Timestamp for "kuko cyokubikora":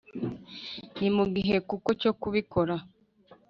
1.69-2.75